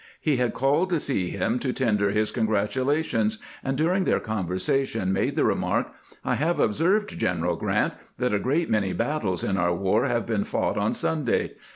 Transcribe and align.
He 0.19 0.37
had 0.37 0.55
called 0.55 0.89
to 0.89 0.99
see 0.99 1.29
him 1.29 1.59
to 1.59 1.71
tender 1.71 2.09
his 2.09 2.31
congratulations, 2.31 3.37
and 3.63 3.77
during 3.77 4.03
their 4.05 4.19
conver 4.19 4.55
sation 4.55 5.09
made 5.09 5.35
the 5.35 5.43
remark: 5.45 5.91
"I 6.25 6.33
have 6.33 6.59
observed, 6.59 7.09
G 7.19 7.23
eneral 7.23 7.55
Grrant, 7.61 7.93
that 8.17 8.33
a 8.33 8.39
great 8.39 8.67
many 8.67 8.93
battles 8.93 9.43
in 9.43 9.57
our 9.57 9.75
war 9.75 10.07
have 10.07 10.25
been 10.25 10.43
fought 10.43 10.75
on 10.75 10.93
Sunday. 10.93 11.51